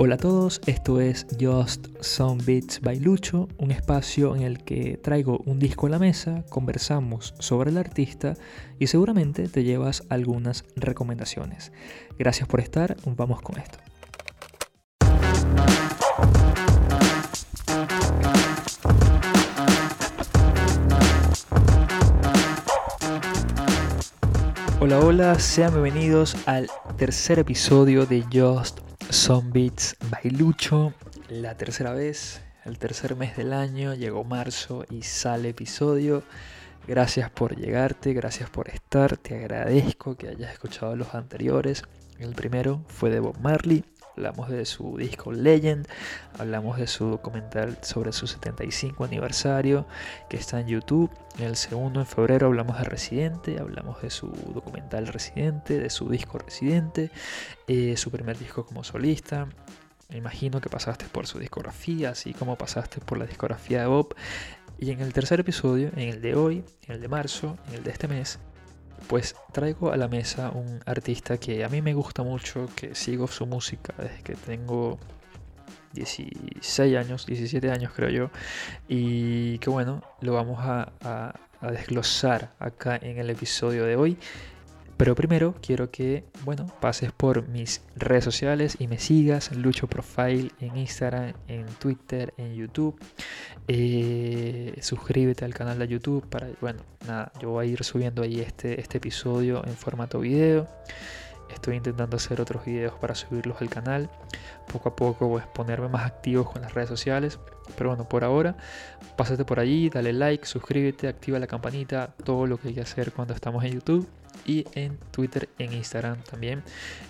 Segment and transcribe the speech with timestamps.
[0.00, 4.96] Hola a todos, esto es Just Some Beats by Lucho, un espacio en el que
[4.96, 8.34] traigo un disco a la mesa, conversamos sobre el artista
[8.78, 11.72] y seguramente te llevas algunas recomendaciones.
[12.18, 13.78] Gracias por estar, vamos con esto.
[24.80, 30.92] Hola, hola, sean bienvenidos al tercer episodio de Just Some Beats by Lucho.
[31.30, 36.22] La tercera vez, el tercer mes del año, llegó marzo y sale episodio.
[36.86, 41.84] Gracias por llegarte, gracias por estar, te agradezco que hayas escuchado los anteriores.
[42.18, 43.84] El primero fue de Bob Marley,
[44.18, 45.86] hablamos de su disco Legend,
[46.40, 49.86] hablamos de su documental sobre su 75 aniversario
[50.28, 51.10] que está en YouTube.
[51.38, 56.08] En el segundo, en febrero, hablamos de Residente, hablamos de su documental Residente, de su
[56.08, 57.12] disco Residente,
[57.68, 59.46] eh, su primer disco como solista.
[60.08, 64.16] Me imagino que pasaste por su discografía, así como pasaste por la discografía de Bob.
[64.80, 67.84] Y en el tercer episodio, en el de hoy, en el de marzo, en el
[67.84, 68.40] de este mes,
[69.06, 73.26] pues traigo a la mesa un artista que a mí me gusta mucho, que sigo
[73.28, 74.98] su música desde que tengo
[75.92, 78.30] 16 años, 17 años creo yo,
[78.88, 80.92] y que bueno, lo vamos a,
[81.60, 84.18] a desglosar acá en el episodio de hoy.
[84.98, 90.50] Pero primero quiero que, bueno, pases por mis redes sociales y me sigas, Lucho Profile
[90.58, 92.98] en Instagram, en Twitter, en YouTube.
[93.68, 98.40] Eh, suscríbete al canal de YouTube para, bueno, nada, yo voy a ir subiendo ahí
[98.40, 100.66] este, este episodio en formato video.
[101.48, 104.10] Estoy intentando hacer otros videos para subirlos al canal.
[104.72, 107.38] Poco a poco voy a ponerme más activo con las redes sociales.
[107.76, 108.56] Pero bueno, por ahora,
[109.16, 113.12] pásate por allí, dale like, suscríbete, activa la campanita, todo lo que hay que hacer
[113.12, 114.08] cuando estamos en YouTube
[114.44, 116.62] y en Twitter, en Instagram también.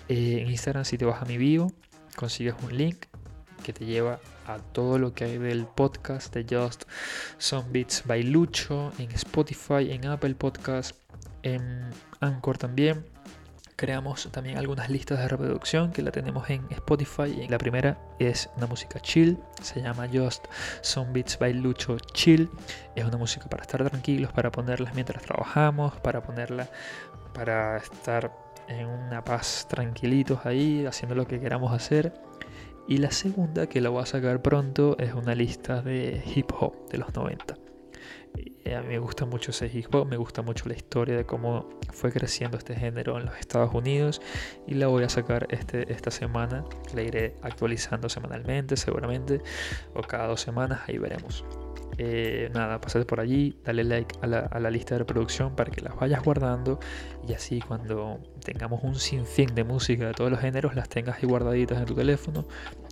[0.07, 1.71] Eh, en Instagram si te vas a mi bio,
[2.15, 3.05] consigues un link
[3.63, 6.83] que te lleva a todo lo que hay del podcast de Just
[7.37, 10.95] Some Beats by Lucho, en Spotify, en Apple Podcast,
[11.43, 13.05] en Anchor también
[13.79, 17.47] creamos también algunas listas de reproducción que la tenemos en Spotify.
[17.47, 20.47] La primera es una música chill, se llama Just
[20.81, 22.49] Some Beats by Lucho Chill.
[22.97, 26.67] Es una música para estar tranquilos, para ponerlas mientras trabajamos, para ponerla
[27.39, 28.33] para estar
[28.67, 32.13] en una paz tranquilitos ahí, haciendo lo que queramos hacer.
[32.85, 36.89] Y la segunda, que la voy a sacar pronto, es una lista de hip hop
[36.89, 37.55] de los 90.
[38.65, 41.25] Eh, a mí me gusta mucho ese hip hop, me gusta mucho la historia de
[41.25, 44.21] cómo fue creciendo este género en los Estados Unidos
[44.67, 49.41] y la voy a sacar este, esta semana, la iré actualizando semanalmente seguramente
[49.93, 51.45] o cada dos semanas, ahí veremos.
[52.01, 55.81] Eh, nada, pasate por allí, dale like a la, la, lista de reproducción para que
[55.81, 56.79] las vayas guardando
[57.27, 61.27] y así cuando tengamos un sinfín de música de todos los géneros las tengas ahí
[61.27, 62.47] guardaditas en tu teléfono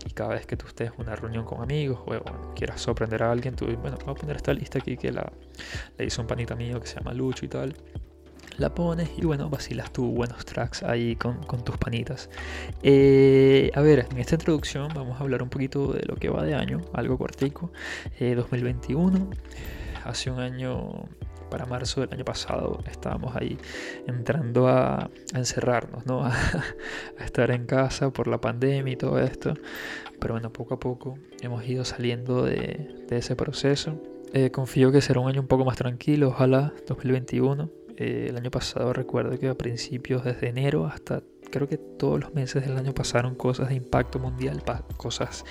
[0.06, 3.31] y cada vez que tú estés en una reunión con amigos o quieras sorprender a
[3.31, 5.31] alguien, tú, bueno, voy a poner esta lista aquí que la,
[5.97, 7.74] le hizo un panita mío que se llama Lucho y tal
[8.58, 12.30] la pones y bueno, vacilas tú buenos tracks ahí con, tus panitas.
[12.81, 16.44] Eh, a ver, en esta introducción vamos a hablar un poquito de lo que va
[16.44, 17.72] de año, algo cortico.
[18.19, 19.22] 2021, eh,
[20.06, 21.06] hace un año,
[21.50, 23.57] para marzo del año pasado, estábamos ahí
[24.07, 26.25] entrando a, encerrarnos, ¿no?
[26.25, 26.34] A,
[27.24, 29.53] estar en casa por la pandemia y todo esto.
[30.19, 34.02] Pero bueno, poco a poco hemos ido saliendo de, ese proceso.
[34.34, 38.52] Eh, confío que será un año un poco más tranquilo, ojalá 2021 eh, el año
[38.52, 42.94] pasado recuerdo que a principios, desde enero hasta creo que todos los meses del año
[42.94, 44.63] pasaron cosas de impacto mundial,
[44.97, 45.46] cosas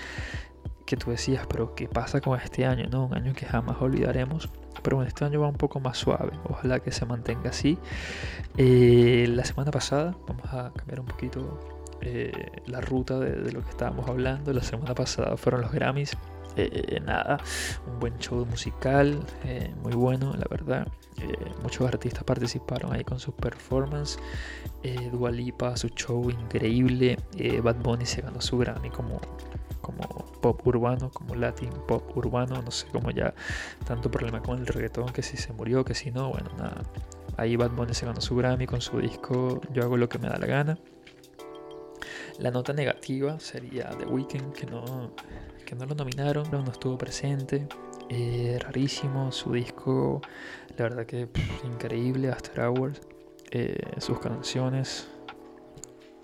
[0.84, 2.86] que tú decías, pero ¿qué pasa con este año?
[2.90, 3.06] ¿no?
[3.06, 4.48] Un año que jamás olvidaremos.
[4.82, 6.32] Pero bueno, este año va un poco más suave.
[6.48, 7.76] Ojalá que se mantenga así.
[8.56, 11.58] Eh, la semana pasada, vamos a cambiar un poquito
[12.02, 14.52] eh, la ruta de, de, lo que estábamos hablando.
[14.52, 16.16] La semana pasada fueron los Grammys.
[16.56, 17.38] Eh, nada,
[17.86, 20.88] un buen show musical, eh, muy bueno, la verdad.
[21.20, 24.18] Eh, muchos artistas participaron ahí con su performance.
[25.10, 27.18] Dua Lipa, su show increíble.
[27.62, 29.20] Bad Bunny se ganó su Grammy como,
[29.80, 30.02] como
[30.40, 32.62] pop urbano, como Latin pop urbano.
[32.62, 33.34] No sé cómo ya
[33.84, 36.82] tanto problema con el reggaetón, que si se murió, que si no, bueno, nada.
[37.36, 40.28] Ahí Bad Bunny se ganó su Grammy con su disco Yo hago lo que me
[40.28, 40.78] da la gana.
[42.38, 45.10] La nota negativa sería The Weeknd, que no,
[45.66, 47.66] que no lo nominaron, no estuvo presente.
[48.08, 50.22] Eh, rarísimo, su disco,
[50.78, 51.28] la verdad que
[51.64, 53.00] increíble, After Hours.
[53.50, 55.08] Eh, sus canciones,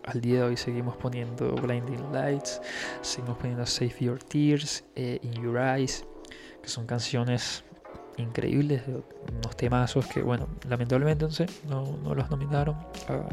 [0.05, 2.61] al día de hoy seguimos poniendo Blinding Lights,
[3.03, 6.05] seguimos poniendo Save Your Tears, eh, In Your Eyes,
[6.62, 7.65] que son canciones
[8.17, 11.26] increíbles, unos temazos que, bueno, lamentablemente
[11.69, 12.76] no, no los nominaron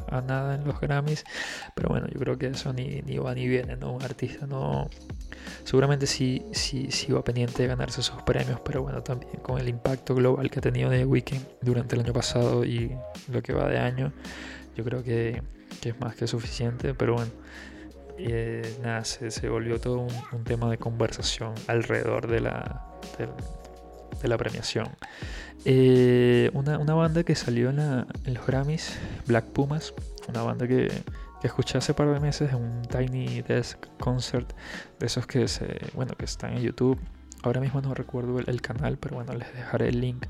[0.10, 1.24] a, nada en los Grammys,
[1.76, 3.94] pero bueno, yo creo que eso ni, ni va ni viene, ¿no?
[3.94, 4.90] Un artista no...
[5.64, 9.68] Seguramente sí, sí, sí va pendiente de ganarse esos premios, pero bueno, también con el
[9.68, 12.92] impacto global que ha tenido The Weeknd durante el año pasado y
[13.32, 14.12] lo que va de año,
[14.76, 15.42] yo creo que,
[15.82, 17.32] que es más que suficiente, pero bueno.
[18.22, 20.00] Eh, nada, se, volvió todo
[20.34, 22.86] un, tema de conversación alrededor de la,
[24.22, 24.90] de la premiación.
[25.66, 29.94] Eh, una, banda que salió en, los Grammys, Black Pumas,
[30.28, 30.88] una banda que,
[31.42, 34.54] que, escuché hace par de meses en un Tiny Desk Concert,
[35.00, 37.00] de esos que, se, bueno, que están en YouTube.
[37.42, 40.26] Ahora mismo no recuerdo el, canal, pero bueno, les dejaré el link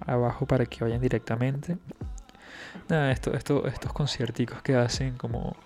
[0.00, 1.76] abajo para que vayan directamente.
[2.88, 5.56] Nada, esto, esto, estos concierticos que hacen como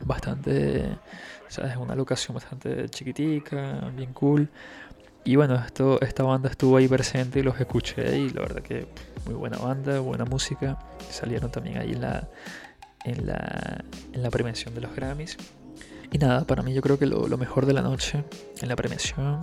[0.00, 0.96] bastante,
[1.48, 1.76] ¿sabes?
[1.76, 4.48] Una locación bastante chiquitica, bien cool.
[5.24, 8.86] Y bueno, esto, esta banda estuvo ahí presente y los escuché y la verdad que
[9.24, 10.78] muy buena banda, buena música.
[11.10, 12.28] Salieron también ahí en la,
[13.04, 15.38] en la, en la premiación de los Grammys.
[16.12, 18.22] Y nada, para mí yo creo que lo, lo mejor de la noche
[18.60, 19.40] en la premiación,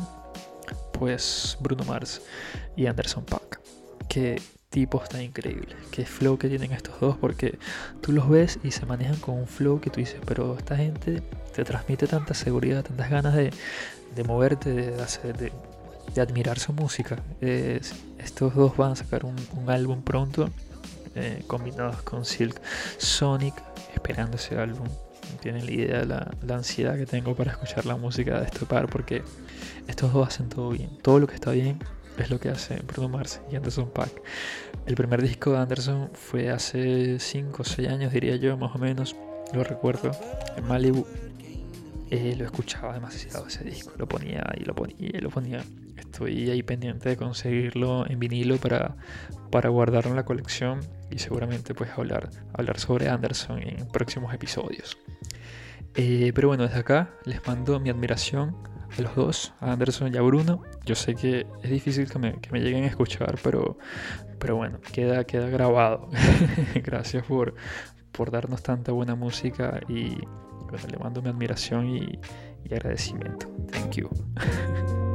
[0.93, 2.21] pues Bruno Mars
[2.75, 3.59] y Anderson Paak.
[4.07, 4.39] Que
[4.69, 5.75] tipos tan increíbles.
[5.91, 7.59] Qué flow que tienen estos dos, porque
[8.01, 11.21] tú los ves y se manejan con un flow que tú dices, pero esta gente
[11.53, 13.51] te transmite tanta seguridad, tantas ganas de,
[14.15, 15.51] de moverte, de, hacer,
[16.13, 17.21] de admirar su música.
[17.39, 19.35] estos dos van a sacar un,
[19.67, 20.49] álbum pronto,
[21.15, 22.59] eh, combinados con Silk
[22.97, 23.55] Sonic,
[23.93, 24.87] esperando ese álbum.
[25.41, 28.89] Tienen la idea de la, ansiedad que tengo para escuchar la música de este par,
[28.89, 29.23] porque
[29.87, 30.89] estos dos hacen todo bien.
[31.01, 31.79] Todo lo que está bien
[32.17, 34.11] es lo que hace Bruno Mars y Anderson Pack.
[34.85, 38.79] El primer disco de Anderson fue hace 5 o 6 años, diría yo, más o
[38.79, 39.15] menos.
[39.53, 40.11] Lo recuerdo,
[40.57, 41.05] en Malibu.
[42.09, 45.63] Eh, lo escuchaba demasiado ese disco, lo ponía y lo ponía y lo ponía.
[46.11, 48.97] Estoy ahí pendiente de conseguirlo en vinilo para,
[49.49, 54.97] para guardarlo en la colección y seguramente pues hablar, hablar sobre Anderson en próximos episodios.
[55.95, 58.57] Eh, pero bueno, desde acá les mando mi admiración
[58.97, 60.63] a los dos, a Anderson y a Bruno.
[60.85, 63.77] Yo sé que es difícil que me, que me lleguen a escuchar, pero,
[64.37, 66.09] pero bueno, queda, queda grabado.
[66.75, 67.55] Gracias por,
[68.11, 70.17] por darnos tanta buena música y
[70.89, 72.19] le mando mi admiración y,
[72.65, 73.47] y agradecimiento.
[73.71, 74.09] Thank you.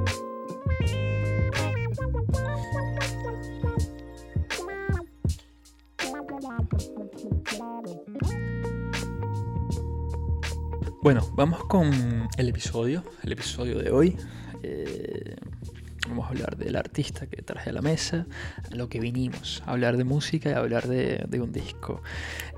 [11.07, 14.17] Bueno, vamos con el episodio, el episodio de hoy.
[14.65, 15.37] Eh,
[16.09, 18.27] vamos a hablar del artista que traje a la mesa,
[18.73, 22.03] a lo que vinimos, a hablar de música y a hablar de, un disco.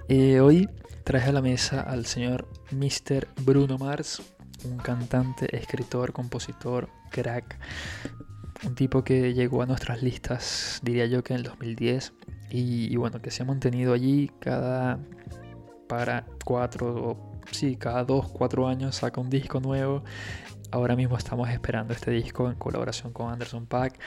[0.09, 0.67] Eh, hoy
[1.05, 3.29] traje a la mesa al señor Mr.
[3.43, 4.23] Bruno Mars,
[4.65, 7.59] un cantante, escritor, compositor, crack,
[8.65, 12.15] un tipo que llegó a nuestras listas, diría yo que en el 2010,
[12.49, 14.99] y, y bueno, que se ha mantenido allí cada
[15.87, 20.03] para cuatro o sí, cada dos, cuatro años saca un disco nuevo.
[20.71, 23.99] Ahora mismo estamos esperando este disco en colaboración con Anderson Pack.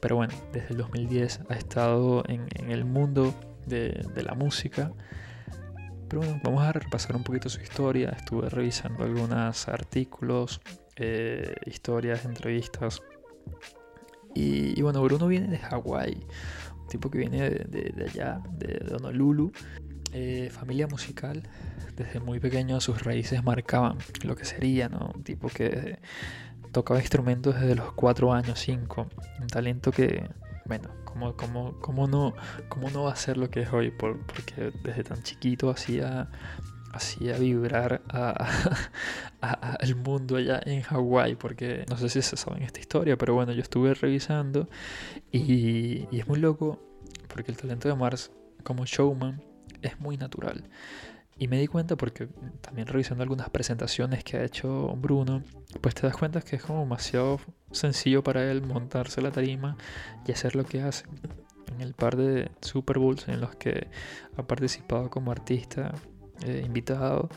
[0.00, 3.34] Pero bueno, desde el 2010 ha estado en, el mundo
[3.66, 4.92] de, la música.
[6.08, 8.10] Pero bueno, vamos a repasar un poquito su historia.
[8.10, 10.60] Estuve revisando algunos artículos,
[10.96, 13.02] eh, historias, entrevistas.
[14.34, 16.24] Y, bueno, Bruno viene de Hawái,
[16.80, 19.52] un tipo que viene de, allá, de Honolulu.
[20.12, 21.42] Eh, familia musical,
[21.96, 25.12] desde muy pequeño sus raíces marcaban lo que sería, ¿no?
[25.14, 25.98] Un tipo que
[26.72, 29.06] tocaba instrumentos desde los 4 años, 5.
[29.40, 30.26] Un talento que,
[30.64, 32.34] bueno, ¿cómo, cómo, cómo, no,
[32.68, 33.90] cómo no va a ser lo que es hoy?
[33.90, 36.30] Por, porque desde tan chiquito hacía,
[36.92, 38.00] hacía vibrar
[39.40, 43.52] al mundo allá en Hawái, porque no sé si se saben esta historia, pero bueno,
[43.52, 44.68] yo estuve revisando
[45.32, 46.80] y, y es muy loco
[47.28, 48.30] porque el talento de Mars
[48.62, 49.47] como showman
[49.82, 50.64] es muy natural.
[51.40, 52.26] Y me di cuenta porque
[52.60, 55.44] también revisando algunas presentaciones que ha hecho Bruno,
[55.80, 57.38] pues te das cuenta que es como demasiado
[57.70, 59.76] sencillo para él montarse la tarima
[60.26, 61.04] y hacer lo que hace.
[61.72, 63.86] En el par de Super Bowls en los que
[64.36, 65.94] ha participado como artista
[66.44, 67.28] eh, invitado,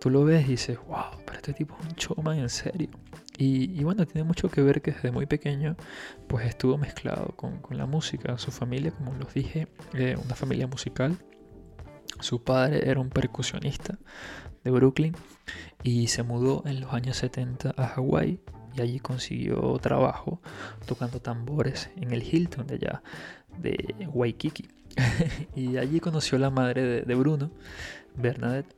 [0.00, 2.88] tú lo ves y dices, wow, pero este tipo es un showman en serio.
[3.36, 5.74] Y, bueno, tiene mucho que ver que desde muy pequeño
[6.26, 8.36] pues estuvo mezclado con, con la música.
[8.36, 11.16] Su familia, como los dije, eh, una familia musical
[12.22, 13.98] su padre era un percusionista
[14.64, 15.14] de Brooklyn
[15.82, 18.40] y se mudó en los años 70 a Hawái
[18.74, 20.40] y allí consiguió trabajo
[20.86, 23.02] tocando tambores en el Hilton de allá,
[23.58, 24.68] de Waikiki.
[25.56, 27.50] y allí conoció a la madre de, Bruno,
[28.16, 28.74] Bernadette.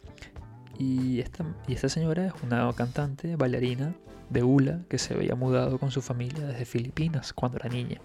[0.79, 3.95] Y esta, y esta señora es una cantante, bailarina
[4.31, 8.01] de hula que se había mudado con su familia desde Filipinas cuando era niña.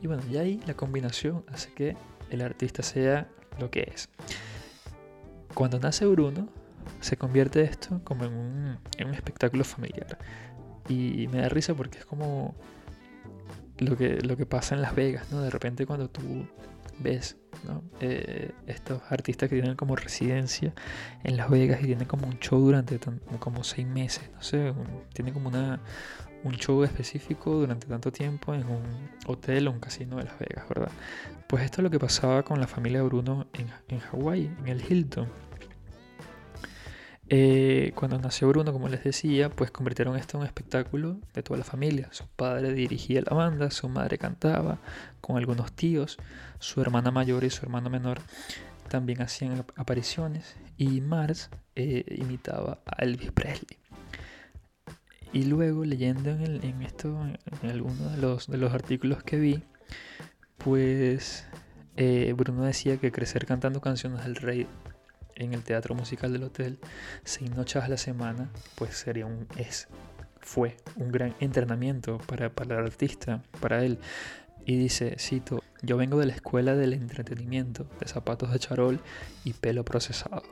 [0.00, 1.96] Y bueno, y ahí la combinación hace que
[2.30, 4.08] el artista sea lo que es.
[5.54, 6.48] Cuando nace Bruno,
[7.00, 10.18] se convierte esto como en un, en un espectáculo familiar.
[10.88, 12.54] Y me da risa porque es como
[13.78, 15.40] lo que, lo que pasa en Las Vegas, ¿no?
[15.42, 16.46] De repente cuando tú
[16.98, 17.36] ves.
[18.00, 20.72] Eh, estos artistas que tienen como residencia
[21.24, 22.98] en Las Vegas y tienen como un show durante
[23.38, 24.72] como seis meses, no sé,
[25.12, 25.80] tienen como una,
[26.44, 28.82] un show específico durante tanto tiempo en un
[29.26, 30.90] hotel o un casino de Las Vegas, ¿verdad?
[31.46, 34.82] Pues esto es lo que pasaba con la familia Bruno en, en Hawái, en el
[34.82, 35.28] Hilton.
[37.32, 41.58] Eh, cuando nació Bruno, como les decía, pues convirtieron esto en un espectáculo de toda
[41.58, 42.08] la familia.
[42.10, 44.78] Su padre dirigía la banda, su madre cantaba
[45.20, 46.18] con algunos tíos,
[46.58, 48.20] su hermana mayor y su hermano menor
[48.88, 53.79] también hacían apariciones y Mars eh, imitaba a Elvis Presley.
[55.32, 57.16] Y luego leyendo en, esto,
[57.62, 59.62] en alguno de los, de los artículos que vi,
[60.58, 61.46] pues
[61.96, 64.66] eh, Bruno decía que crecer cantando canciones del rey
[65.36, 66.78] en el teatro musical del hotel
[67.24, 69.88] seis noches a la semana, pues sería un es
[70.40, 73.98] fue un gran entrenamiento para, para el artista, para él.
[74.64, 79.00] Y dice, cito, yo vengo de la escuela del entretenimiento, de zapatos de charol
[79.44, 80.42] y pelo procesado.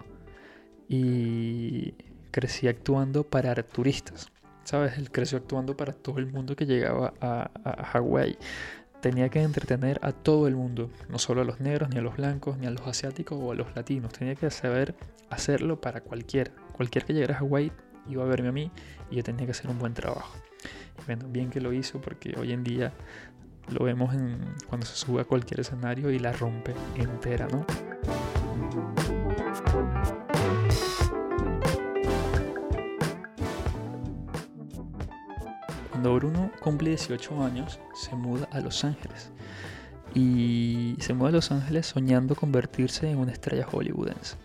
[0.88, 1.94] Y
[2.30, 4.30] crecí actuando para turistas.
[4.68, 4.98] ¿Sabes?
[4.98, 8.36] Él creció actuando para todo el mundo que llegaba a, a Hawái
[9.00, 12.18] tenía que entretener a todo el mundo, no solo a los negros, ni a los
[12.18, 14.12] blancos, ni a los asiáticos o a los latinos.
[14.12, 14.94] Tenía que saber
[15.30, 16.52] hacerlo para cualquiera.
[16.72, 17.72] Cualquier que llegara a Hawái
[18.10, 18.70] iba a verme a mí
[19.10, 20.36] y yo tenía que hacer un buen trabajo.
[21.06, 22.92] Bueno, bien que lo hizo porque hoy en día
[23.70, 24.14] lo vemos
[24.68, 27.64] cuando se sube a cualquier escenario y la rompe entera, ¿no?
[35.98, 39.32] Cuando Bruno cumple 18 años, se muda a Los Ángeles.
[40.14, 44.36] Y se muda a Los Ángeles soñando convertirse en una estrella hollywoodense.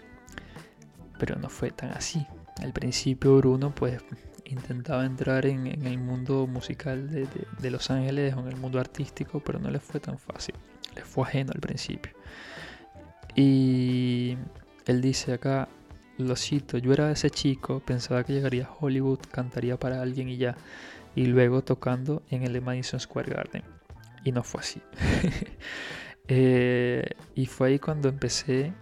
[1.19, 2.25] Pero no fue tan así.
[2.63, 4.01] Al principio Bruno pues
[4.45, 9.59] intentaba entrar en, el mundo musical de, Los Ángeles o en el mundo artístico, pero
[9.59, 10.55] no le fue tan fácil.
[10.95, 12.13] Le fue ajeno al principio.
[13.35, 14.37] Y
[14.87, 15.69] él dice acá,
[16.17, 20.37] lo cito, yo era ese chico, pensaba que llegaría a Hollywood, cantaría para alguien y
[20.37, 20.55] ya
[21.15, 23.63] y luego tocando en el Madison Square Garden.
[24.23, 24.81] Y no fue así.
[26.29, 27.05] Eh,
[27.35, 28.73] y fue ahí cuando empecé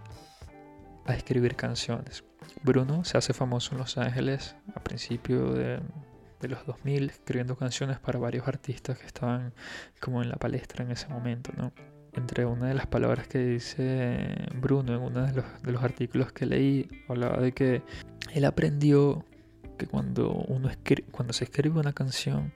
[1.06, 2.22] a escribir canciones.
[2.62, 5.80] Bruno se hace famoso en Los Ángeles a principios de,
[6.40, 9.52] de, los 2000 escribiendo canciones para varios artistas que estaban
[9.98, 11.72] como en la palestra en ese momento, ¿no?
[12.12, 16.30] Entre una de las palabras que dice Bruno en uno de los, de los artículos
[16.30, 17.82] que leí, hablaba de que
[18.32, 19.24] él aprendió
[19.86, 20.70] cuando uno
[21.10, 22.52] cuando se escribe una canción,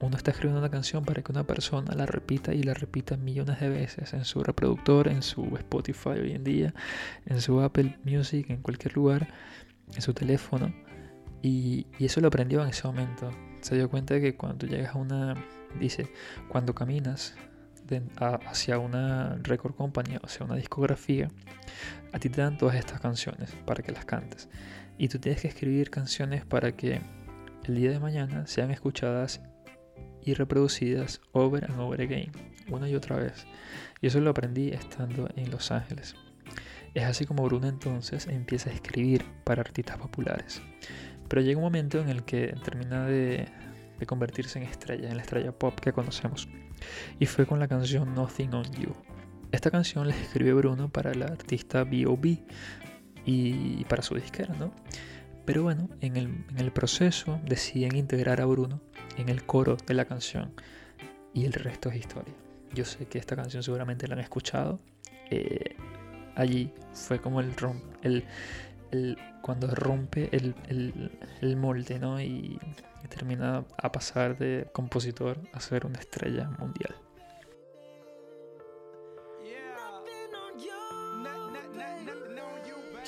[0.00, 3.60] uno está escribiendo una canción para que una persona la repita y la repita millones
[3.60, 6.74] de veces en su reproductor, en su Spotify hoy en día,
[7.26, 9.28] en su Apple Music, en cualquier lugar,
[9.94, 10.72] en su teléfono.
[11.42, 13.30] Y, eso lo aprendió en ese momento.
[13.60, 15.34] Se dio cuenta de que cuando llegas a una,
[15.78, 16.12] dice,
[16.48, 17.34] cuando caminas
[18.20, 21.28] hacia una record company, hacia una discografía,
[22.12, 24.48] a ti te dan todas estas canciones para que las cantes.
[24.98, 27.00] Y tú tienes que escribir canciones para que
[27.64, 29.40] el día de mañana sean escuchadas
[30.22, 32.32] y reproducidas over and over again,
[32.68, 33.46] una y otra vez.
[34.00, 36.16] Y eso lo aprendí estando en Los Ángeles.
[36.94, 40.60] Es así como Bruno entonces empieza a escribir para artistas populares.
[41.28, 43.46] Pero llega un momento en el que termina de,
[44.06, 46.48] convertirse en estrella, en la estrella pop que conocemos.
[47.18, 48.94] Y fue con la canción Nothing on You.
[49.52, 52.42] Esta canción la escribió Bruno para el artista B.O.B
[53.28, 54.72] y para su disquera, ¿no?
[55.48, 58.82] Pero bueno, en el, proceso deciden integrar a Bruno
[59.16, 60.52] en el coro de la canción
[61.32, 62.34] y el resto es historia.
[62.74, 64.78] Yo sé que esta canción seguramente la han escuchado.
[65.30, 65.74] Eh,
[66.36, 67.54] allí fue como el,
[68.02, 68.24] el,
[68.90, 70.54] el cuando rompe el,
[71.40, 72.20] el, molde, ¿no?
[72.20, 72.60] Y
[73.08, 76.94] termina a pasar de compositor a ser una estrella mundial.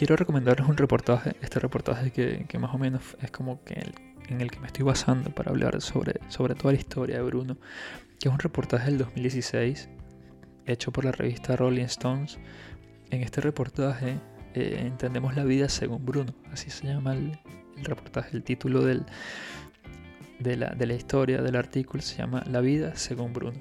[0.01, 3.85] Quiero recomendarles un reportaje, este reportaje que, que más o menos es como que
[4.31, 7.59] en el que me estoy basando para hablar sobre, sobre toda la historia de Bruno,
[8.19, 9.91] que es un reportaje del 2016
[10.65, 12.39] hecho por la revista Rolling Stones.
[13.11, 14.19] En este reportaje
[14.55, 17.39] eh, entendemos la vida según Bruno, así se llama el,
[17.83, 19.05] reportaje, el título del,
[20.39, 23.59] de, la, de la historia del artículo se llama La vida según Bruno.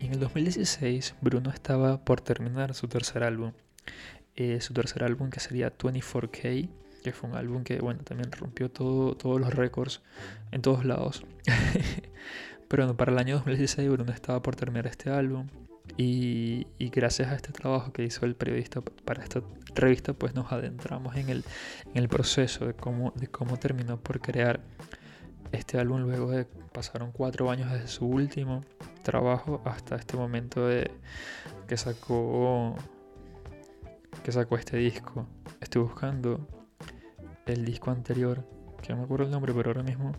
[0.00, 3.52] Y en el 2016 Bruno estaba por terminar su tercer álbum
[4.36, 6.68] eh, su tercer álbum que sería 24K,
[7.02, 10.02] que fue un álbum que bueno, también rompió todo, todos los récords
[10.52, 11.24] en todos lados.
[12.68, 15.46] Pero bueno, para el año 2016 Bruno estaba por terminar este álbum
[15.96, 19.42] y, gracias a este trabajo que hizo el periodista para esta
[19.74, 21.44] revista, pues nos adentramos en el,
[21.86, 24.60] en el proceso de cómo, de cómo terminó por crear
[25.52, 28.62] este álbum luego de pasaron cuatro años desde su último
[29.02, 30.90] trabajo hasta este momento de
[31.68, 32.76] que sacó
[34.22, 35.26] que sacó este disco.
[35.60, 36.48] Estoy buscando
[37.46, 38.44] el disco anterior,
[38.82, 40.12] que no me acuerdo el nombre, pero ahora mismo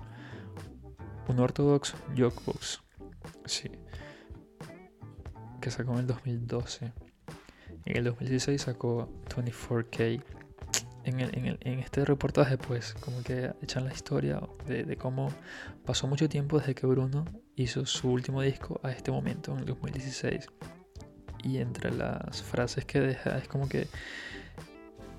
[1.27, 2.81] un Orthodox Jokebox.
[3.45, 3.69] Sí.
[5.61, 6.93] Que sacó en el 2012.
[7.85, 10.23] En el 2016 sacó 24K.
[11.03, 15.29] En, en, este reportaje, pues, como que echan la historia de, de, cómo
[15.85, 17.23] pasó mucho tiempo desde que Bruno
[17.55, 20.49] hizo su último disco a este momento, en el 2016.
[21.43, 23.87] Y entre las frases que deja es como que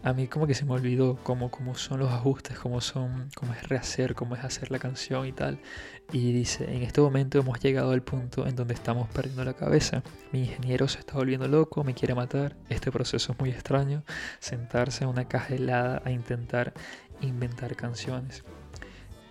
[0.03, 3.53] a mí como que se me olvidó cómo, cómo son los ajustes, cómo son, cómo
[3.53, 5.59] es rehacer, cómo es hacer la canción y tal.
[6.13, 10.03] Y dice, en este momento hemos llegado al punto en donde estamos perdiendo la cabeza.
[10.33, 12.57] Mi ingeniero se está volviendo loco, me quiere matar.
[12.69, 14.05] Este proceso es muy extraño.
[14.39, 16.73] Sentarse en una caja helada a intentar
[17.21, 18.45] inventar canciones.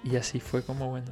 [0.04, 1.12] Y así fue como, bueno,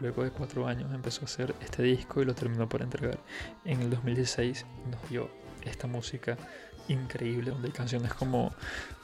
[0.00, 3.18] luego de cuatro años empezó a hacer este disco y lo terminó por entregar.
[3.64, 5.30] En el 2016 nos dio
[5.62, 6.36] esta música
[6.88, 8.54] increíble, donde hay canciones como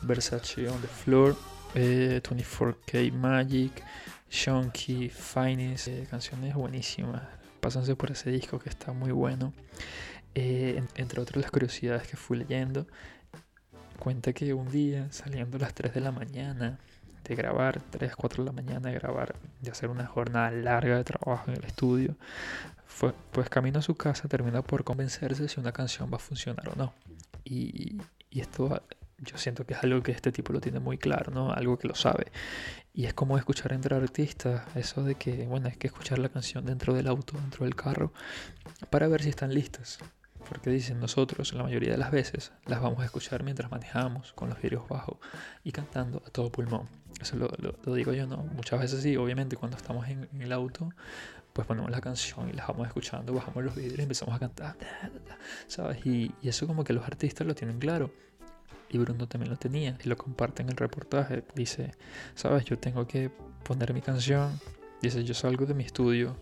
[0.03, 1.37] Versace on the Floor,
[1.75, 3.85] 24K eh, Magic,
[4.31, 7.23] Shonky, Finest, eh, canciones buenísimas.
[7.61, 9.53] Pásense por ese disco que está muy bueno.
[10.35, 12.87] Eh, entre otras las curiosidades que fui leyendo,
[13.99, 16.79] cuenta que un día saliendo a las 3 de la mañana
[17.25, 21.05] de grabar, 3, 4 de la mañana de grabar, de hacer una jornada larga de
[21.05, 22.17] trabajo en el estudio,
[22.87, 26.69] fue, pues camino a su casa termina por convencerse si una canción va a funcionar
[26.69, 26.93] o no.
[27.45, 28.01] Y,
[28.31, 28.83] esto
[29.19, 31.53] yo siento que es algo que este tipo lo tiene muy claro, ¿no?
[31.53, 32.27] Algo que lo sabe.
[32.95, 36.65] Y es como escuchar entre artistas, eso de que, bueno, hay que escuchar la canción
[36.65, 38.13] dentro del auto, dentro del carro,
[38.89, 39.99] para ver si están listas.
[40.51, 44.49] Porque dicen nosotros, la mayoría de las veces, las vamos a escuchar mientras manejamos, con
[44.49, 45.19] los vidrios bajos
[45.63, 46.89] y cantando a todo pulmón.
[47.21, 48.39] Eso lo, digo yo, ¿no?
[48.39, 50.91] Muchas veces sí, obviamente cuando estamos en, el auto,
[51.53, 54.77] pues ponemos la canción y la vamos escuchando, bajamos los vidrios y empezamos a cantar,
[55.69, 56.05] ¿sabes?
[56.05, 58.13] Y, y eso como que los artistas lo tienen claro.
[58.89, 61.45] Y Bruno también lo tenía y lo comparte en el reportaje.
[61.55, 61.95] Dice,
[62.35, 62.65] ¿sabes?
[62.65, 63.31] Yo tengo que
[63.63, 64.59] poner mi canción.
[65.01, 66.37] Dice, yo salgo de mi estudio,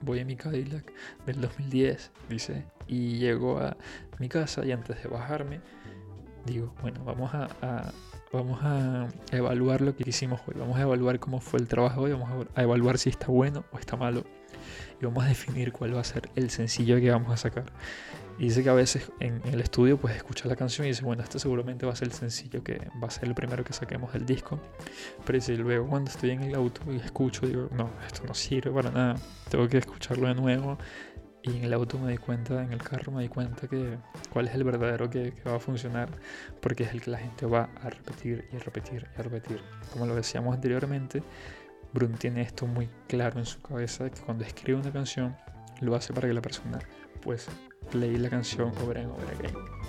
[0.00, 0.92] voy a mi Cadillac
[1.26, 3.76] del 2010, dice, y llego a
[4.18, 5.60] mi casa y antes de bajarme,
[6.46, 7.92] digo, bueno, vamos a,
[8.32, 12.12] vamos a evaluar lo que hicimos hoy, vamos a evaluar cómo fue el trabajo hoy,
[12.12, 14.24] vamos a evaluar si está bueno o está malo
[15.00, 17.66] y vamos a definir cuál va a ser el sencillo que vamos a sacar.
[18.40, 21.22] Y dice que a veces en el estudio pues escucha la canción y dice, bueno,
[21.22, 24.14] este seguramente va a ser el sencillo que va a ser el primero que saquemos
[24.14, 24.58] del disco.
[25.26, 28.70] Pero dice, luego cuando estoy en el auto y escucho, digo, no, esto no sirve
[28.70, 29.16] para nada,
[29.50, 30.78] tengo que escucharlo de nuevo.
[31.42, 33.98] Y en el auto me di cuenta, en el carro me di cuenta que
[34.32, 36.08] cuál es el verdadero que, que va a funcionar,
[36.62, 39.60] porque es el que la gente va a repetir y repetir y repetir.
[39.92, 41.22] Como lo decíamos anteriormente,
[41.92, 45.36] Bruno tiene esto muy claro en su cabeza, que cuando escribe una canción,
[45.82, 46.78] lo hace para que la persona
[47.20, 47.48] pues
[47.94, 49.80] leí la canción Over and Over Again.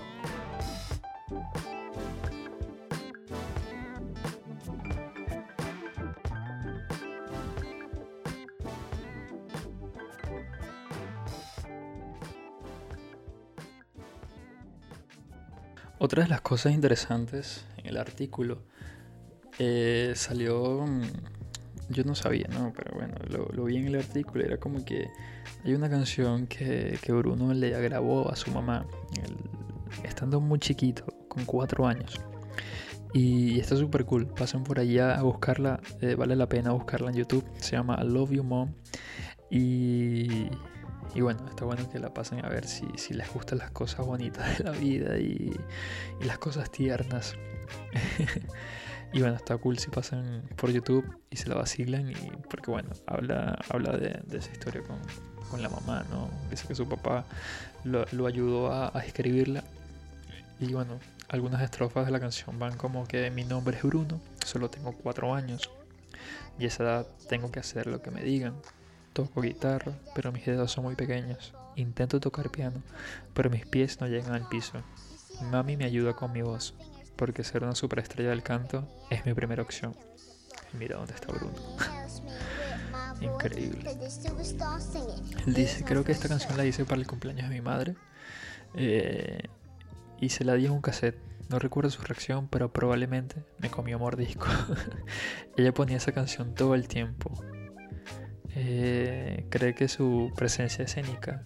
[16.04, 18.64] Otra de las cosas interesantes en el artículo
[19.60, 21.04] eh, salió, mm,
[21.92, 22.74] yo no sabía, ¿no?
[22.76, 23.16] Pero bueno,
[23.54, 25.08] lo, vi en el artículo, era como que
[25.64, 28.86] hay una canción que, Bruno le grabó a su mamá,
[30.04, 32.20] estando muy chiquito, con cuatro años.
[33.14, 34.28] Y está súper cool.
[34.28, 35.82] Pasen por allá a buscarla.
[36.00, 37.44] Eh, vale la pena buscarla en YouTube.
[37.58, 38.74] Se llama Love You Mom.
[39.50, 40.48] Y,
[41.14, 44.06] y bueno, está bueno que la pasen a ver si, si les gustan las cosas
[44.06, 45.52] bonitas de la vida y
[46.26, 47.36] las cosas tiernas.
[49.14, 52.12] y bueno, está cool si pasan por YouTube y se la vacilan.
[52.12, 52.16] Y,
[52.50, 54.98] porque bueno, habla, habla de, de esa historia con,
[55.52, 56.30] con la mamá, ¿no?
[56.50, 57.26] Dice que su papá
[57.84, 59.64] lo, ayudó a, escribirla.
[60.60, 64.70] Y bueno, algunas estrofas de la canción van como que mi nombre es Bruno, solo
[64.70, 65.70] tengo cuatro años.
[66.58, 68.56] Y a esa edad tengo que hacer lo que me digan.
[69.14, 71.54] Toco guitarra, pero mis dedos son muy pequeños.
[71.76, 72.82] Intento tocar piano,
[73.34, 74.82] pero mis pies no llegan al piso.
[75.52, 76.76] Mami me ayuda con mi voz,
[77.22, 79.96] porque ser una superestrella del canto es mi primera opción.
[80.74, 81.54] Mira dónde está Bruno.
[83.22, 83.92] Increíble.
[85.46, 87.96] Él dice, creo que esta canción la hice para el cumpleaños de mi madre.
[88.74, 89.44] Eh,
[90.20, 91.20] y se la di en un cassette.
[91.48, 94.48] No recuerdo su reacción, pero probablemente me comió mordisco.
[95.58, 97.40] Ella ponía esa canción todo el tiempo.
[98.56, 101.46] eh, cree que su presencia escénica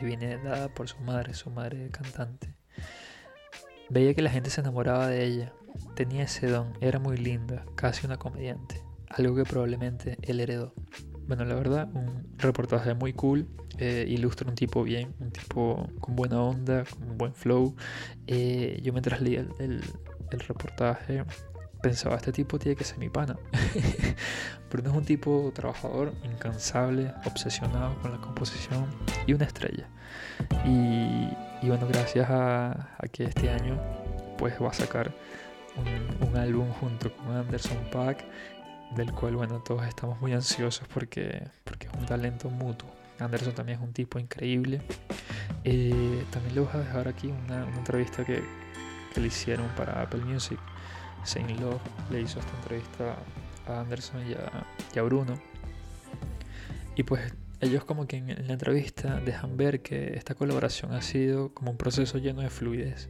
[0.00, 2.54] viene dada por su madre, su madre cantante.
[3.88, 5.52] Veía que la gente se enamoraba de ella,
[5.94, 10.74] tenía ese don, era muy linda, casi una comediante, algo que probablemente él heredó.
[11.26, 16.16] Bueno, la verdad, un reportaje muy cool, eh, ilustra un tipo bien, un tipo con
[16.16, 17.74] buena onda, con buen flow.
[18.26, 19.82] yo mientras leía el,
[20.30, 21.24] el reportaje
[21.82, 23.36] pensaba, este tipo tiene que ser mi pana.
[24.70, 28.86] Pero no es un tipo trabajador, incansable, obsesionado con la composición
[29.26, 29.88] y una estrella.
[30.64, 31.28] Y,
[31.68, 33.80] bueno, gracias a, que este año
[34.38, 35.12] pues va a sacar
[35.76, 38.24] un, álbum junto con Anderson Pack,
[38.94, 42.90] del cual bueno, todos estamos muy ansiosos porque, porque es un talento mutuo.
[43.18, 44.82] Anderson también es un tipo increíble.
[45.64, 48.42] Eh, también le voy a dejar aquí una, entrevista que,
[49.14, 50.58] que le hicieron para Apple Music
[51.26, 53.16] Saint Love le hizo esta entrevista
[53.66, 55.34] a Anderson y a, Bruno.
[56.94, 61.52] Y pues ellos como que en, la entrevista dejan ver que esta colaboración ha sido
[61.54, 63.08] como un proceso lleno de fluidez.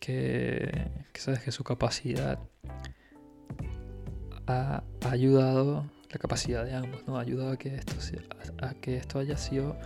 [0.00, 2.38] Que, sabes que su capacidad
[4.46, 7.18] ha, ayudado, la capacidad de ambos, ¿no?
[7.18, 7.94] Ha ayudado a que esto,
[8.62, 9.76] a, que esto haya sido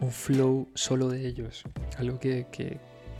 [0.00, 1.64] un flow solo de ellos.
[1.98, 2.78] Algo que, que,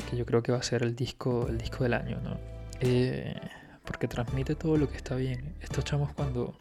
[0.08, 2.38] que yo creo que va a ser el disco, el disco del año, ¿no?
[2.80, 3.34] Eh,
[3.84, 5.54] porque transmite todo lo que está bien.
[5.60, 6.58] Estos chamos cuando,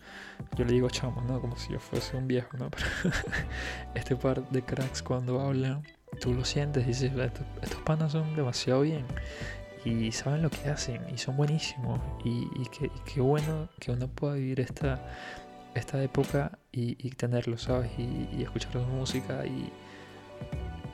[0.57, 1.39] yo le digo chamos, ¿no?
[1.41, 2.69] Como si yo fuese un viejo, ¿no?
[2.71, 2.85] Pero
[3.95, 5.83] este par de cracks cuando hablan,
[6.19, 7.11] tú lo sientes y dices,
[7.61, 9.05] estos, panas son demasiado bien
[9.85, 12.47] y saben lo que hacen y son buenísimos y,
[13.05, 15.01] qué bueno que uno pueda vivir esta,
[15.73, 17.91] esta época y, tenerlo, ¿sabes?
[17.97, 19.71] Y, escuchar su música y,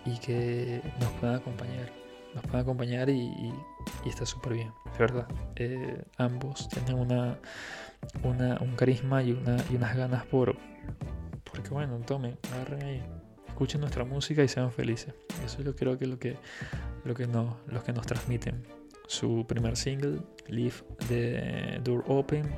[0.05, 3.53] y que nos puedan acompañar nos pueden acompañar y,
[4.05, 5.27] está súper bien, de verdad.
[5.55, 7.37] Eh, ambos tienen una,
[8.23, 10.55] un carisma y, una, y unas ganas por...
[11.43, 13.03] Porque bueno, tomen, agarren ahí,
[13.47, 15.13] escuchen nuestra música y sean felices.
[15.45, 16.37] Eso yo creo que es lo que,
[17.03, 18.63] lo que, nos, los que nos transmiten.
[19.07, 20.75] Su primer single, Leave
[21.07, 22.49] the Door Open.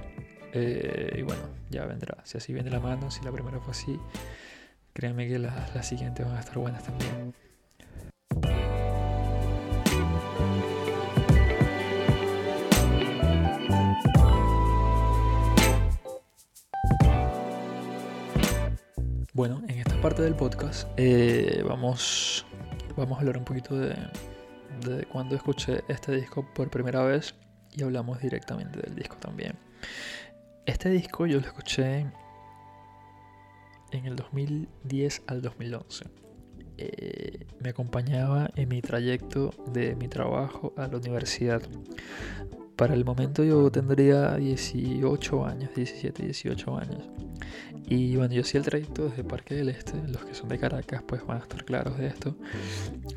[0.54, 2.18] Eh, y bueno, ya vendrá.
[2.24, 4.00] Si así viene la mano, si la primera fue así,
[4.94, 7.36] créanme que las, las siguientes van a estar buenas también.
[19.38, 22.44] Bueno, en esta parte del podcast eh, vamos,
[22.96, 23.96] vamos a hablar un poquito de,
[25.12, 27.36] cuando escuché este disco por primera vez
[27.72, 29.54] y hablamos directamente del disco también.
[30.66, 32.08] Este disco yo lo escuché
[33.92, 36.06] en el 2010 al 2011.
[36.80, 41.62] Eh, me acompañaba en mi trayecto de mi trabajo a la universidad.
[42.76, 47.08] Para el momento yo tendría 18 años, 17, 18 años.
[47.88, 51.04] Y bueno, yo hacía el trayecto desde Parque del Este, los que son de Caracas
[51.06, 52.36] pues van a estar claros de esto.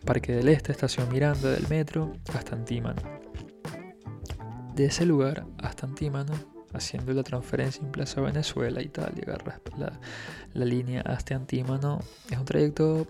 [0.05, 3.03] Parque del Este, Estación Miranda del metro, hasta Antímano.
[4.75, 6.33] De ese lugar hasta Antímano,
[6.73, 9.99] haciendo la transferencia en Plaza Venezuela, Italia, agarras la,
[10.55, 12.01] la línea hasta Antímano,
[12.31, 13.07] es un trayecto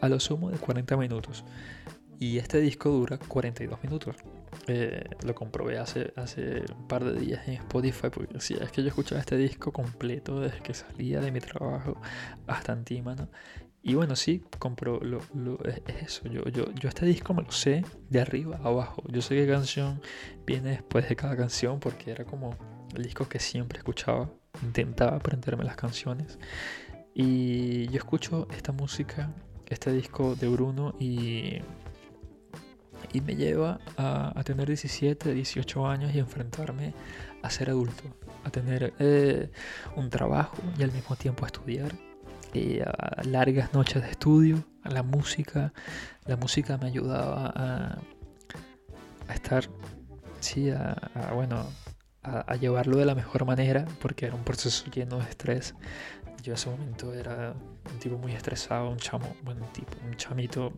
[0.00, 1.44] a lo sumo de 40 minutos.
[2.18, 4.16] Y este disco dura 42 minutos.
[4.66, 8.82] Eh, lo comprobé hace, hace un par de días en Spotify porque decía, es que
[8.82, 12.00] yo escuchaba este disco completo desde que salía de mi trabajo
[12.46, 13.28] hasta Antímano.
[13.84, 15.18] Y bueno, sí, compro, lo,
[15.64, 16.28] es, eso.
[16.28, 19.02] Yo, yo, yo este disco me lo sé de arriba a abajo.
[19.08, 20.00] Yo sé qué canción
[20.46, 22.56] viene después de cada canción porque era como
[22.94, 24.30] el disco que siempre escuchaba.
[24.62, 26.38] Intentaba aprenderme las canciones.
[27.12, 29.34] Y yo escucho esta música,
[29.66, 31.60] este disco de Bruno y
[33.12, 36.94] y me lleva a, tener 17, 18 años y enfrentarme
[37.42, 38.04] a ser adulto,
[38.44, 39.50] a tener eh,
[39.96, 41.92] un trabajo y al mismo tiempo a estudiar,
[42.52, 45.72] y a largas noches de estudio, a la música.
[46.26, 47.98] La música me ayudaba a,
[49.28, 49.68] a estar,
[50.40, 50.96] sí, a,
[51.34, 51.66] bueno,
[52.22, 55.74] a, llevarlo de la mejor manera porque era un proceso lleno de estrés.
[56.42, 57.54] Yo en ese momento era
[57.92, 60.72] un tipo muy estresado, un chamo, bueno, un tipo, un chamito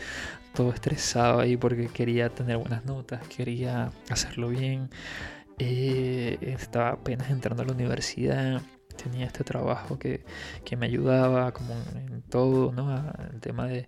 [0.54, 4.88] todo estresado ahí porque quería tener buenas notas, quería hacerlo bien.
[5.58, 8.62] Eh, estaba apenas entrando a la universidad,
[9.02, 10.24] tenía este trabajo que,
[10.78, 13.12] me ayudaba como en todo, ¿no?
[13.32, 13.86] El tema de,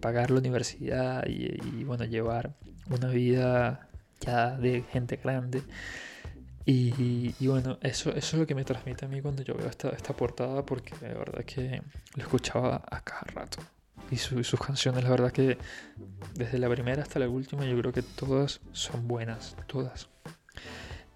[0.00, 2.54] pagar la universidad y, bueno, llevar
[2.88, 3.88] una vida
[4.20, 5.62] ya de gente grande.
[6.66, 9.90] Y, bueno, eso, eso es lo que me transmite a mí cuando yo veo esta,
[9.90, 11.82] esta portada, porque de verdad que
[12.16, 13.58] lo escuchaba a cada rato.
[14.10, 15.58] Y sus canciones, la verdad que
[16.34, 20.08] desde la primera hasta la última, yo creo que todas son buenas, todas.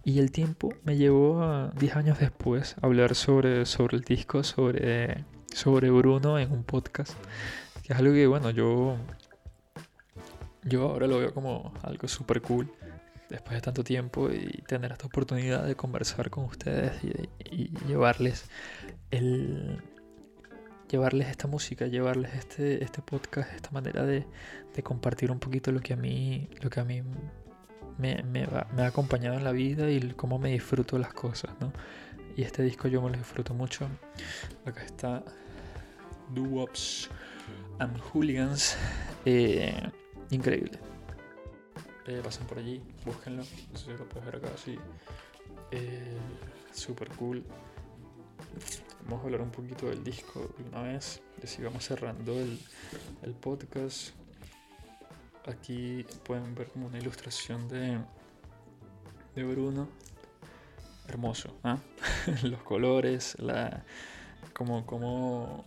[0.04, 4.42] Y el tiempo me llevó a 10 años después a hablar sobre, sobre el disco,
[4.42, 7.12] sobre, sobre Bruno en un podcast.
[7.84, 8.96] Que es algo que, bueno, yo,
[10.64, 12.70] yo ahora lo veo como algo súper cool
[13.28, 18.48] después de tanto tiempo y tener esta oportunidad de conversar con ustedes y, llevarles
[19.10, 19.82] el
[20.88, 24.26] llevarles esta música, llevarles este, este podcast, esta manera de,
[24.74, 27.02] de, compartir un poquito lo que a mí, lo que a mí
[27.98, 31.74] me, me, me, ha acompañado en la vida y cómo me disfruto las cosas, ¿no?
[32.36, 33.86] Y este disco yo me lo disfruto mucho.
[34.64, 35.22] Acá está
[36.34, 37.10] Doo-Wops
[37.80, 38.74] and Hooligans.
[39.26, 39.90] Eh,
[40.30, 40.78] increíble
[42.22, 43.42] pasen por allí, búsquenlo.
[43.72, 44.78] No sé si lo puedes ver acá, sí.
[45.70, 46.16] Eh,
[46.72, 47.44] super cool.
[49.04, 51.20] Vamos a hablar un poquito del disco de una vez.
[51.40, 52.58] Y así vamos cerrando el,
[53.22, 54.10] el podcast.
[55.46, 57.98] Aquí pueden ver como una ilustración de,
[59.34, 59.88] de Bruno.
[61.08, 61.78] Hermoso, ¿ah?
[62.42, 63.82] los colores, la
[64.52, 65.64] como, como,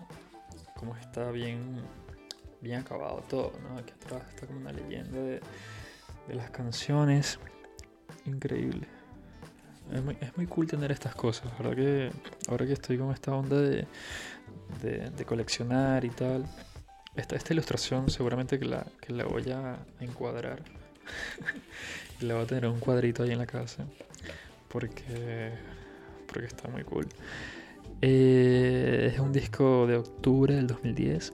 [0.75, 1.81] como está bien,
[2.59, 3.77] bien acabado todo, ¿no?
[3.79, 5.41] Aquí atrás está como una leyenda de,
[6.27, 7.39] de las canciones.
[8.25, 8.87] Increíble.
[9.91, 11.75] Es muy, es muy, cool tener estas cosas, ¿verdad?
[11.75, 12.11] Que
[12.47, 13.85] ahora que estoy con esta onda de,
[14.81, 16.45] de, coleccionar y tal,
[17.15, 20.61] esta, esta ilustración seguramente que la, que la voy a encuadrar.
[22.21, 23.85] y la voy a tener un cuadrito ahí en la casa.
[24.69, 25.51] Porque,
[26.27, 27.07] porque está muy cool.
[28.01, 31.33] Eh, es un disco de octubre del 2010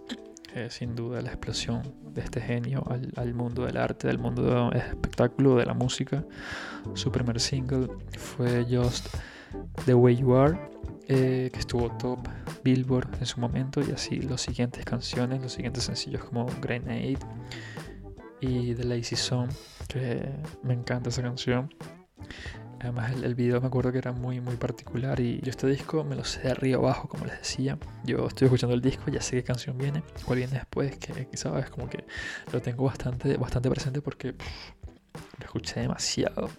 [0.70, 1.82] sin duda la explosión
[2.14, 2.84] de este genio
[3.16, 6.24] al, mundo del arte, del mundo del espectáculo, de la música.
[6.94, 9.08] Su primer single fue Just
[9.86, 10.60] The Way You Are,
[11.08, 12.28] eh, que estuvo top
[12.64, 17.20] Billboard en su momento, y así los siguientes canciones, los siguientes sencillos como Grenade
[18.42, 19.50] y The Lazy Song,
[19.88, 20.30] que
[20.64, 21.74] me encanta esa canción.
[22.80, 26.16] Además el, video me acuerdo que era muy muy particular y yo este disco me
[26.16, 27.78] lo sé de arriba abajo como les decía.
[28.04, 31.70] Yo estoy escuchando el disco, ya sé qué canción viene, cuál viene después, que, sabes,
[31.70, 32.06] como que
[32.52, 34.34] lo tengo bastante, bastante presente porque
[35.40, 36.50] lo escuché demasiado.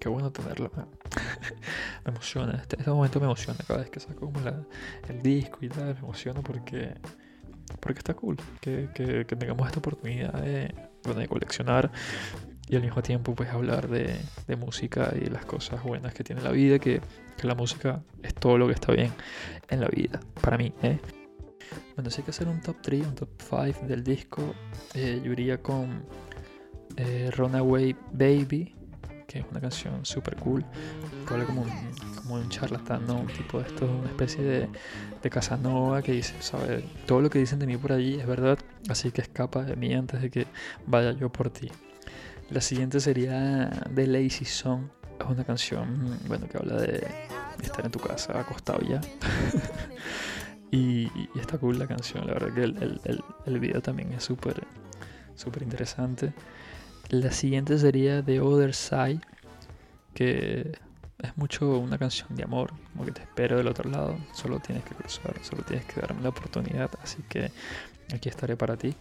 [0.00, 0.70] Qué bueno tenerlo.
[2.04, 4.38] me emociona, este, este, momento me emociona cada vez que saco como
[5.08, 6.94] el disco y tal, me emociona porque
[7.80, 11.90] porque está cool que, que, que tengamos esta oportunidad de, de coleccionar
[12.68, 16.42] y al mismo tiempo pues hablar de, de, música y las cosas buenas que tiene
[16.42, 17.00] la vida, que,
[17.36, 19.12] que, la música es todo lo que está bien
[19.68, 20.72] en la vida, para mí.
[20.82, 20.98] ¿eh?
[21.94, 24.54] Bueno, si hay que hacer un top 3, un top 5 del disco,
[24.94, 26.04] eh, yo iría con
[26.96, 28.74] eh, Runaway Baby,
[29.26, 30.64] que es una canción súper cool,
[31.26, 31.70] que habla como un,
[32.16, 33.20] como un charlatán, ¿no?
[33.20, 34.68] un tipo de esto, una especie de,
[35.22, 36.84] de Casanova que dice, ¿sabes?
[37.06, 39.92] Todo lo que dicen de mí por allí es verdad, así que escapa de mí
[39.92, 40.46] antes de que
[40.86, 41.70] vaya yo por ti.
[42.50, 44.88] La siguiente sería The Lazy Song.
[45.18, 47.06] Es una canción, bueno, que habla de
[47.62, 49.00] estar en tu casa acostado ya.
[50.70, 54.66] y, está cool la canción, la verdad que el, el, el video también es súper
[55.34, 56.32] súper interesante.
[57.10, 59.20] La siguiente sería The Other Side,
[60.14, 60.72] que
[61.18, 64.84] es mucho una canción de amor, como que te espero del otro lado, solo tienes
[64.84, 67.50] que cruzar, solo tienes que darme la oportunidad, así que
[68.12, 68.94] aquí estaré para ti.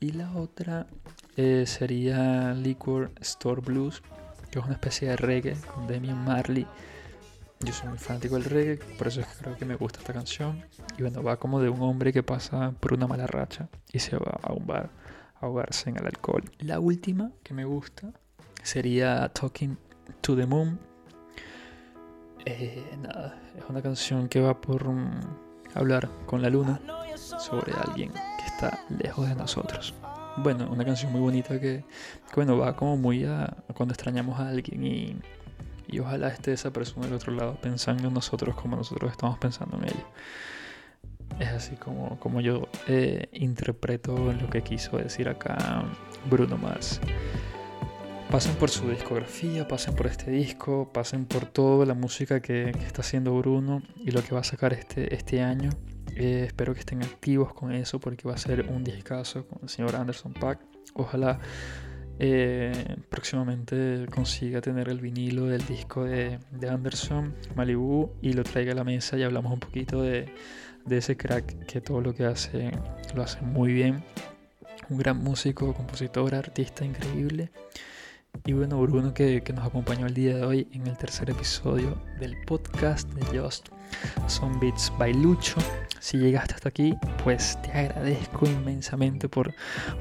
[0.00, 0.86] Y la otra
[1.36, 4.02] eh, sería Liquor Store Blues,
[4.50, 6.66] que es una especie de reggae con Demian Marley.
[7.60, 10.12] Yo soy muy fanático del reggae, por eso es que creo que me gusta esta
[10.12, 10.64] canción.
[10.98, 14.16] Y bueno, va como de un hombre que pasa por una mala racha y se
[14.16, 14.90] va a un a
[15.40, 16.42] ahogarse en el alcohol.
[16.58, 18.12] La última que me gusta
[18.62, 19.76] sería Talking
[20.20, 20.78] to the Moon.
[22.44, 24.86] Eh, nada, es una canción que va por
[25.74, 26.80] hablar con la luna
[27.16, 28.12] sobre alguien
[28.46, 29.94] está lejos de nosotros.
[30.38, 31.84] Bueno, una canción muy bonita que,
[32.34, 35.16] bueno, va como muy a, cuando extrañamos a alguien y,
[35.88, 39.78] y, ojalá esté esa persona del otro lado pensando en nosotros como nosotros estamos pensando
[39.78, 40.06] en ella.
[41.40, 45.84] Es así como, como yo eh, interpreto lo que quiso decir acá
[46.30, 47.00] Bruno Mars.
[48.30, 52.84] Pasen por su discografía, pasen por este disco, pasen por toda la música que, que
[52.84, 55.70] está haciendo Bruno y lo que va a sacar este, este año.
[56.16, 59.68] Eh, espero que estén activos con eso porque va a ser un discazo con el
[59.68, 60.60] señor Anderson Pack.
[60.94, 61.38] Ojalá
[62.18, 68.72] eh, próximamente consiga tener el vinilo del disco de, de, Anderson, Malibu, y lo traiga
[68.72, 70.32] a la mesa y hablamos un poquito de,
[70.86, 72.70] de ese crack que todo lo que hace
[73.14, 74.02] lo hace muy bien.
[74.88, 77.50] Un gran músico, compositor, artista increíble.
[78.44, 81.96] Y bueno, Bruno que, que, nos acompañó el día de hoy en el tercer episodio
[82.18, 83.68] del podcast de Just
[84.26, 85.56] Some Beats by Lucho.
[86.00, 86.94] Si llegaste hasta aquí,
[87.24, 89.54] pues te agradezco inmensamente por,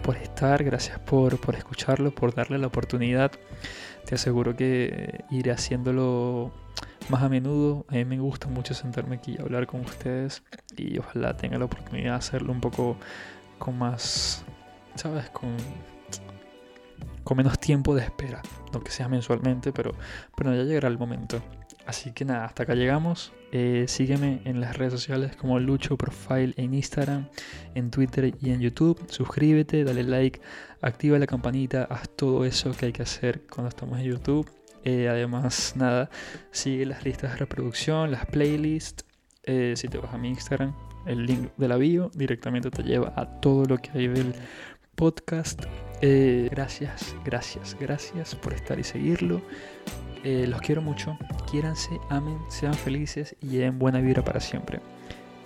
[0.03, 3.31] por estar, gracias por, por escucharlo, por darle la oportunidad.
[4.05, 6.51] Te aseguro que iré haciéndolo
[7.09, 7.85] más a menudo.
[7.89, 10.43] A mí me gusta mucho sentarme aquí y hablar con ustedes
[10.75, 12.97] y ojalá tenga la oportunidad de hacerlo un poco
[13.59, 14.43] con más,
[14.95, 15.29] ¿sabes?
[15.29, 15.55] Con
[17.23, 18.41] con menos tiempo de espera,
[18.73, 19.91] no que sea mensualmente, pero,
[20.35, 21.41] pero ya llegará el momento.
[21.85, 23.31] Así que nada, hasta acá llegamos.
[23.51, 27.27] Eh, sígueme en las redes sociales como Lucho Profile en Instagram,
[27.75, 28.99] en Twitter y en YouTube.
[29.09, 30.41] Suscríbete, dale like,
[30.81, 34.49] activa la campanita, haz todo eso que hay que hacer cuando estamos en YouTube.
[34.83, 36.09] Eh, además, nada,
[36.51, 39.05] sigue las listas de reproducción, las playlists.
[39.43, 40.73] Eh, si te vas a mi Instagram,
[41.05, 44.33] el link de la bio directamente te lleva a todo lo que hay del
[44.95, 45.63] podcast.
[46.01, 49.41] Eh, gracias, gracias, gracias por estar y seguirlo.
[50.23, 51.17] Eh, los quiero mucho.
[51.49, 54.79] Quiéranse, amen, sean felices y lleven buena vibra para siempre.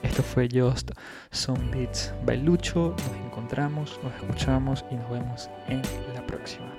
[0.04, 0.92] Esto fue Just
[1.32, 2.96] Some Beats by Lucho.
[2.98, 5.82] Nos encontramos, nos escuchamos y nos vemos en
[6.16, 6.79] la próxima.